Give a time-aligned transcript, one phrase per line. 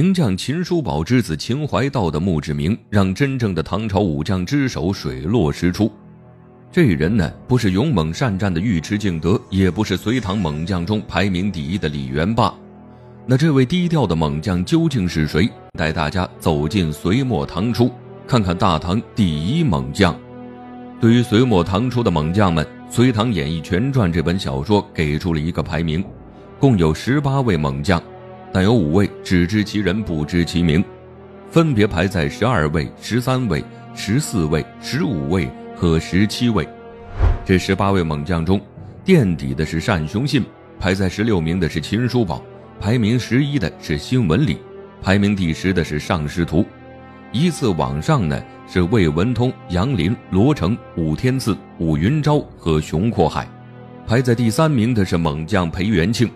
[0.00, 5.90] 名将秦叔宝之子秦怀道的墓志铭，让真正的唐朝武将之首水落石出。
[6.70, 12.54] 这人呢，不是勇猛善战的尉迟敬德，也不是隋唐猛将中排名第一的李元霸。
[13.26, 15.50] 那这位低调的猛将究竟是谁？
[15.76, 17.90] 带大家走进隋末唐初，
[18.24, 20.16] 看看大唐第一猛将。
[21.00, 26.04] 对于隋末唐初的猛将们，《隋唐演义全传》这本小说给出了一个排名，
[26.60, 28.00] 共有十八位猛将，
[28.52, 30.84] 但有五位只知其人不知其名，
[31.50, 35.50] 分别排在十二位、十三位、十四位、十五位。
[35.80, 36.68] 和十七位，
[37.44, 38.60] 这十八位猛将中，
[39.04, 40.44] 垫底的是单雄信，
[40.76, 42.42] 排在十六名的是秦叔宝，
[42.80, 44.58] 排名十一的是辛文礼，
[45.00, 46.66] 排名第十的是尚师图，
[47.30, 53.46] 依次往上呢是魏文通、杨林、罗成、武天赐、武云昭和熊阔海，
[54.04, 56.28] 排在第三名的是猛将裴元庆，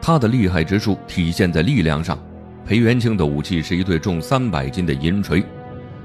[0.00, 2.18] 他的厉害之处体现在力量上，
[2.64, 5.44] 裴元庆的武器是一对重三百斤的银锤。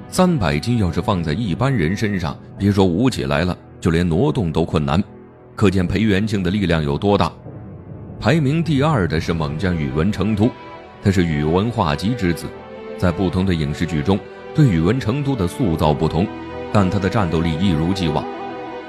[0.09, 5.01] 三百斤要是放在一般人身上，别说舞起来了，就连挪动都困难。
[5.55, 7.31] 可见裴元庆的力量有多大。
[8.19, 10.49] 排名第二的是猛将宇文成都，
[11.01, 12.45] 他是宇文化及之子，
[12.97, 14.19] 在不同的影视剧中
[14.55, 16.27] 对宇文成都的塑造不同，
[16.71, 18.23] 但他的战斗力一如既往。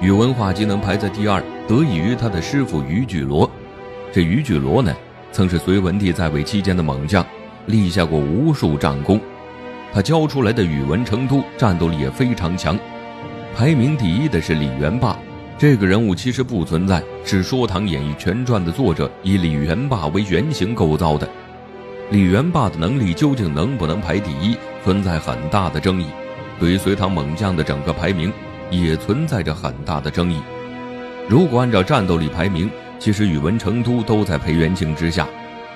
[0.00, 3.50] 宇文化及能排在第二，得益于他的师傅于巨罗。
[4.14, 4.94] 这于巨罗呢，
[5.32, 7.26] 曾是隋文帝在位期间的猛将，
[7.66, 9.20] 立下过无数战功。
[9.92, 12.78] 他教出来的宇文成都战斗力也非常强，
[13.56, 15.18] 排名第一的是李元霸。
[15.58, 21.28] 这个人物其实不存在，是《说唐演义全传》的作者以李元霸为原型构造的。
[22.12, 26.06] 李元霸的能力究竟能不能排第一，存在很大的争议。
[26.60, 28.32] 对于隋唐猛将的整个排名，
[28.70, 30.40] 也存在着很大的争议。
[31.28, 35.26] 如果按照战斗力排名，其实宇文成都都在裴元庆之下，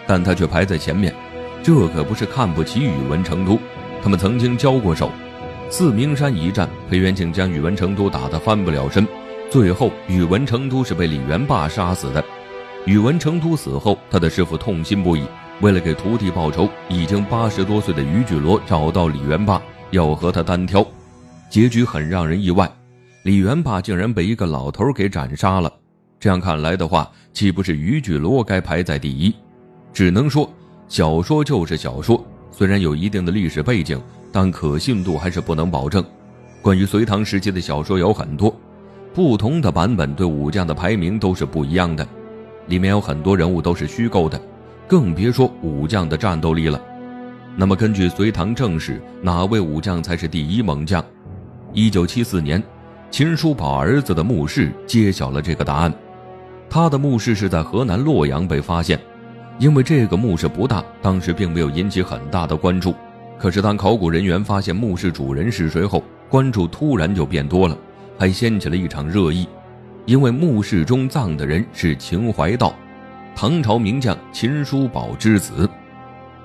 [0.07, 1.15] 但他却排在前面，
[1.63, 3.59] 这可不是看不起宇文成都。
[4.03, 5.11] 他们曾经交过手，
[5.69, 9.07] 四明山一战，裴元庆将宇文成都打得翻不了身，
[9.51, 12.25] 最后宇文成都是被李元霸杀死的。
[12.87, 15.25] 宇文成都死后，他的师傅痛心不已，
[15.61, 19.61] 为了给徒弟报仇，已经八十多岁的于巨罗找到李元霸，
[19.91, 20.87] 要和他单挑。
[21.51, 22.71] 结局很让人意外，
[23.25, 25.71] 李元霸竟然被一个老头给斩杀了。
[26.21, 29.35] 这样看来的话，岂不是于巨罗该排在第一？
[29.93, 30.51] 只能说，
[30.89, 32.25] 小说就是小说。
[32.51, 34.01] 虽然有一定的历史背景，
[34.33, 36.05] 但可信度还是不能保证。
[36.61, 38.53] 关于隋唐时期的小说有很多，
[39.15, 42.07] 不同的版本对武将的排名都是不一样的，
[42.67, 44.41] 里面有很多人物都是虚构的，
[44.89, 46.83] 更别说武将的战斗力了。
[47.55, 51.05] 那么，根据隋唐正史，哪位武将才是第一猛将？
[51.73, 52.61] 一九七四年，
[53.11, 55.95] 秦叔宝儿子的墓室揭晓了这个答案，
[56.71, 58.99] 他的墓室是在河南洛阳被发现。
[59.59, 62.95] 因为这个墓室不大，当时并没有引起很大的关注。
[63.37, 67.77] 可是当考古人员发现墓室主人是谁后，关注突然就变多了，
[68.17, 69.49] 还掀起了一场热议。
[70.07, 72.73] 因为墓室中葬的人是秦怀道，
[73.35, 75.69] 唐朝名将秦叔宝之子。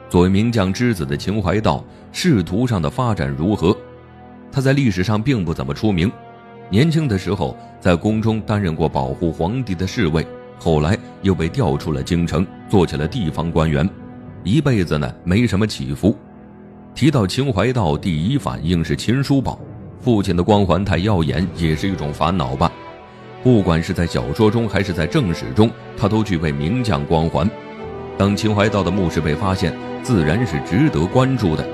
[0.10, 3.76] 作为名将之子的秦怀道，仕途上的发展如何？
[4.52, 6.12] 他在历史上并不怎么出名，
[6.70, 10.26] 年轻的时候在宫中担任过保护皇帝的侍卫。
[10.60, 13.88] 后来又被调出了京城，做起了地方官员，
[14.44, 16.18] 一辈子呢没什么起伏。
[16.96, 19.60] 提到秦淮道，第一反应是秦叔宝，
[20.00, 22.72] 父亲的光环太耀眼，也是一种烦恼吧。
[23.44, 27.50] 不管是在小说中还是在正史中，他都具备名将光环。
[28.18, 31.68] 当秦淮道的墓室被发现，自然是值得关注的。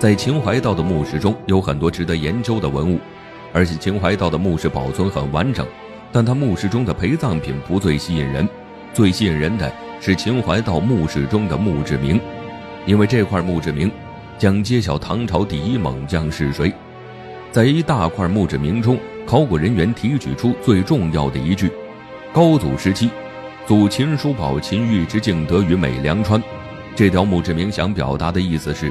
[0.00, 2.98] 在秦淮道的墓室中有很多值得研究的文物，
[3.52, 5.66] 而且秦淮道的墓室保存很完整。
[6.12, 8.48] 但他墓室中的陪葬品不最吸引人，
[8.92, 12.20] 最吸引人的是秦淮道墓室中的墓志铭，
[12.84, 13.90] 因为这块墓志铭
[14.36, 16.72] 将揭晓唐朝第一猛将是谁。
[17.52, 21.70] 在一大块墓志铭中，考古人员提取出最重要的一句
[22.34, 23.08] ：“高祖时期，
[23.66, 26.42] 祖秦叔宝秦玉之敬德于美良川。”
[26.96, 28.90] 这条墓志铭想表达的意思是，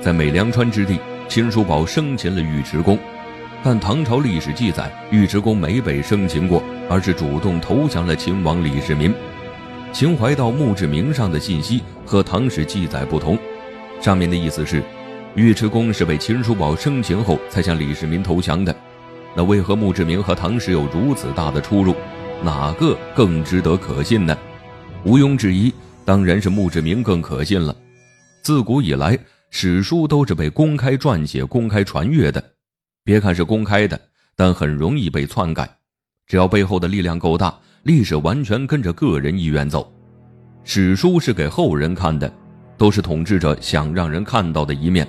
[0.00, 2.96] 在美良川之地，秦叔宝生擒了尉迟恭。
[3.62, 9.12] 但唐朝历史记载，尉迟恭没被生擒过，而是主动投降了秦王李世民。
[9.92, 13.36] 秦淮道墓志铭上的信息和唐史记载不同，
[14.00, 14.82] 上面的意思是，
[15.34, 18.74] 尉迟恭是被秦叔宝生擒后才向李世民投降的。
[19.36, 21.94] 那为何墓志铭和唐史有如此大的出入？
[22.42, 24.34] 哪个更值得可信呢？
[25.04, 25.70] 毋庸置疑，
[26.06, 27.76] 当然是墓志铭更可信了。
[28.42, 29.18] 自古以来，
[29.50, 32.42] 史书都是被公开撰写、公开传阅的。
[33.10, 34.00] 别看是公开的，
[34.36, 35.68] 但很容易被篡改。
[36.28, 37.52] 只要背后的力量够大，
[37.82, 39.92] 历史完全跟着个人意愿走。
[40.62, 42.32] 史书是给后人看的，
[42.78, 45.04] 都是统治者想让人看到的一面，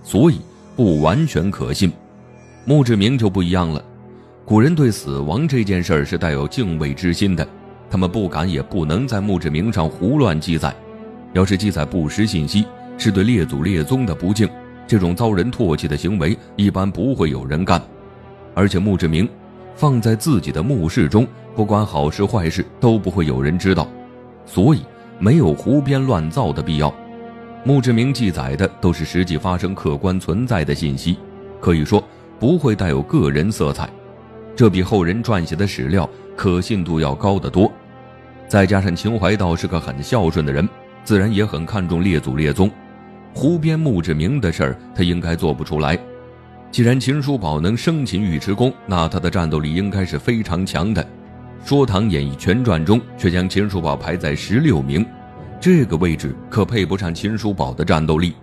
[0.00, 0.38] 所以
[0.76, 1.90] 不完全可信。
[2.64, 3.84] 墓志铭就不一样了，
[4.44, 7.44] 古人对死亡这件事儿是带有敬畏之心的，
[7.90, 10.72] 他们不敢也不能在墓志铭上胡乱记载。
[11.32, 12.64] 要是记载不实信息，
[12.96, 14.48] 是对列祖列宗的不敬，
[14.86, 17.80] 这种遭人唾弃的行为一般不会有人干。
[18.54, 19.28] 而且墓志铭
[19.74, 23.86] 放在自己的墓室中，不管好事坏事都不会有人知道，
[24.44, 24.82] 所以
[25.18, 26.92] 没有胡编乱造的必要。
[27.64, 31.16] 墓志铭记载的都是实际发生、客观存在的信息，
[31.60, 32.02] 可以说
[32.38, 33.88] 不会带有个人色彩，
[34.56, 37.70] 这比后人撰写的史料可信度要高得多。
[38.48, 40.68] 再加上秦淮道是个很孝顺的人。
[41.02, 42.70] 自然也很看重列祖列宗，
[43.32, 45.98] 湖边墓志铭的事儿，他应该做不出来。
[46.70, 51.02] 既然秦叔宝能生擒尉迟恭，那他的战斗力应该是非常强的。
[51.64, 55.04] 《说唐演义全传》中却将秦叔宝排在十六名，
[55.60, 58.34] 这个位置可配不上秦叔宝的战斗力。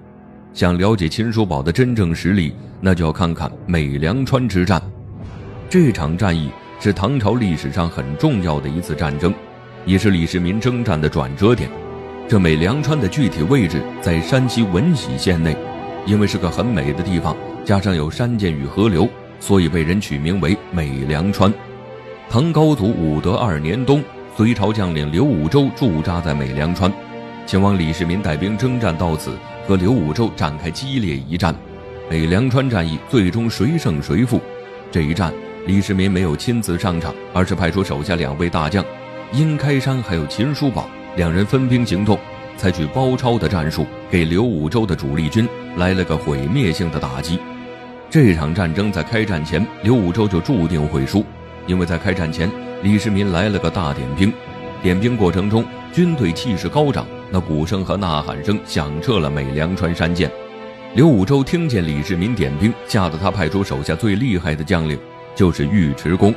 [0.54, 4.82] 想了解秦叔宝的真正实力，那就要看看美良川之战。
[5.70, 6.50] 这场战役
[6.80, 9.34] 是唐朝历史上很重要的一次战争，
[9.86, 11.70] 也是李世民征战的转折点。
[12.30, 15.56] 这美良川的具体位置在山西闻喜县内，
[16.06, 17.34] 因为是个很美的地方，
[17.64, 19.08] 加上有山涧与河流，
[19.40, 21.54] 所以被人取名为美良川。
[22.30, 24.04] 唐高祖武德二年冬，
[24.36, 26.92] 隋朝将领刘武周驻扎在美良川，
[27.46, 29.32] 秦王李世民带兵征战到此，
[29.66, 31.56] 和刘武周展开激烈一战。
[32.10, 34.42] 美良川战役最终谁胜谁负？
[34.92, 35.34] 这一战，
[35.66, 38.84] 李世民没有亲自上场，而是派出手下两位大将，
[39.32, 40.90] 殷开山还有秦叔宝。
[41.18, 42.16] 两人分兵行动，
[42.58, 47.40] 采取包抄的战术，给刘武周的主力军来了个毁灭性的打击。
[48.08, 51.26] 这场战争在开战前，刘武周就注定会输，
[51.66, 52.52] 因为在开战前，
[52.84, 54.32] 李世民来了个大点兵。
[54.84, 60.30] 点兵过程中，军队气势高涨，那鼓声和呐喊声响彻了美良川山涧。
[60.94, 65.00] 刘武周听见李世民点兵，吓得他派出手下最厉害的将领，
[65.34, 66.32] 就是尉迟恭。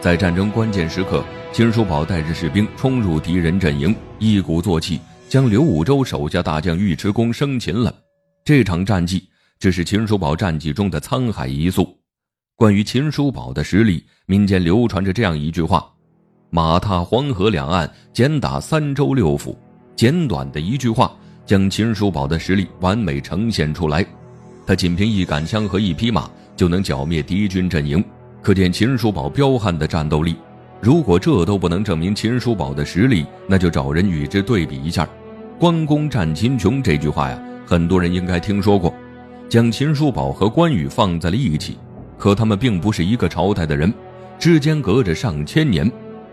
[0.00, 4.98] 在战争关键时刻，秦叔宝带着士兵冲入敌人阵营，一鼓作气
[5.28, 7.94] 将刘武周手下大将尉迟恭生擒了。
[8.42, 11.86] 这场战绩只是秦叔宝战绩中的沧海一粟。
[12.56, 15.86] 关于秦叔宝的实力，民间流传着这样一句话
[16.48, 19.58] ：“马踏黄河两岸，简打三州六府。”
[19.94, 21.14] 简短的一句话，
[21.44, 24.02] 将秦叔宝的实力完美呈现出来。
[24.66, 28.02] 他仅凭一杆枪和一匹马，就能剿灭敌军阵营。
[28.42, 30.36] 可见秦叔宝彪悍的战斗力，
[30.80, 35.06] 如果这都不能证明秦叔宝的实力，那就找人与之对比一下。
[35.58, 38.92] 关公战秦琼这句话呀，很多人应该听说过。
[39.48, 41.76] 将秦叔宝和关羽放在了一起，
[42.16, 43.92] 可他们并不是一个朝代的人，
[44.38, 45.90] 之间隔着上千年，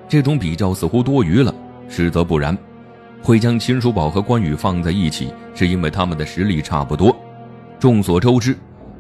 [0.08, 1.54] 这种比较似乎多余了。
[1.90, 2.58] 实则不然，
[3.22, 7.14] 会将秦叔宝和关羽放在一起，是因为他们的实力差不多。
[7.80, 8.56] 众所周知，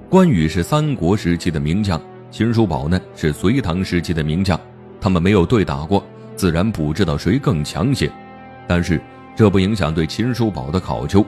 [0.09, 2.01] 关羽是三国时期的名将。
[2.29, 4.59] 秦叔宝呢是隋唐时期的名将，
[4.99, 8.11] 他们没有对打过，自然不知道谁更强些。
[8.67, 9.01] 但是
[9.35, 11.25] 这不影响对秦叔宝的考究。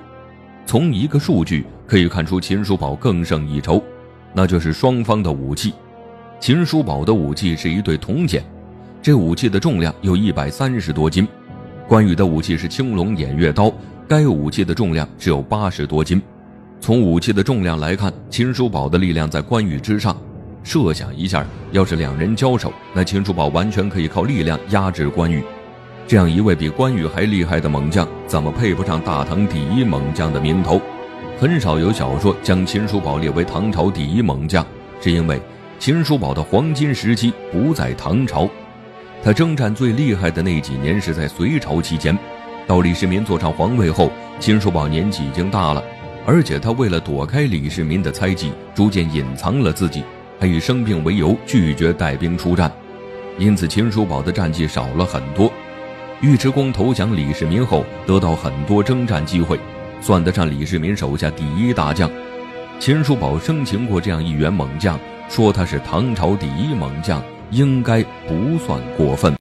[0.65, 3.81] 从一个数据可以看出，秦叔宝更胜一筹，
[4.33, 5.73] 那就是双方的武器。
[6.39, 8.43] 秦叔宝的武器是一对铜简，
[9.01, 11.25] 这武器的重量有一百三十多斤；
[11.87, 13.73] 关羽的武器是青龙偃月刀，
[14.07, 16.21] 该武器的重量只有八十多斤。
[16.81, 20.15] 从武器的重量来看，秦叔宝的力量在关羽之上。
[20.63, 25.43] 设想一下，要是两人交手，那秦叔宝完全可以靠力量压制关羽。
[26.07, 30.81] 这样一位比关羽还厉害的猛将，怎么配不上大唐第一猛将的名头？
[31.39, 34.65] 很少有小说将秦叔宝列为唐朝第一猛将，
[34.99, 35.39] 是因为
[35.79, 38.49] 秦叔宝的黄金时期不在唐朝，
[39.23, 42.17] 他征战最厉害的那几年是在隋朝期间。
[42.67, 45.83] 到李世民坐上皇位后，秦叔宝年纪已经大了，
[46.25, 50.03] 而且他为了躲开李世民的猜忌，逐渐隐藏了自己。
[50.39, 52.71] 他以生病为由拒绝带兵出战，
[53.37, 55.51] 因此秦叔宝的战绩少了很多。
[56.21, 59.59] 尉迟恭投降李世民后，得到很多征战机会，
[60.01, 62.09] 算得上李世民手下第一大将。
[62.79, 69.35] 秦叔宝生擒过这样一员猛将，说他是唐朝第一猛将，应该不算过分。